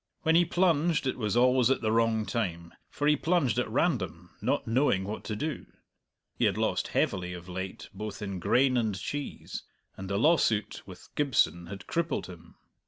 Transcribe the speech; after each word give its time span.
When 0.23 0.33
he 0.33 0.45
plunged 0.45 1.05
it 1.05 1.15
was 1.15 1.37
always 1.37 1.69
at 1.69 1.81
the 1.81 1.91
wrong 1.91 2.25
time, 2.25 2.73
for 2.89 3.05
he 3.07 3.15
plunged 3.15 3.59
at 3.59 3.69
random, 3.69 4.31
not 4.41 4.65
knowing 4.65 5.03
what 5.03 5.23
to 5.25 5.35
do. 5.35 5.67
He 6.39 6.45
had 6.45 6.57
lost 6.57 6.87
heavily 6.87 7.33
of 7.33 7.47
late 7.47 7.87
both 7.93 8.19
in 8.19 8.39
grain 8.39 8.77
and 8.77 8.99
cheese, 8.99 9.61
and 9.95 10.09
the 10.09 10.17
lawsuit 10.17 10.81
with 10.87 11.09
Gibson 11.13 11.67
had 11.67 11.85
crippled 11.85 12.25
him. 12.25 12.55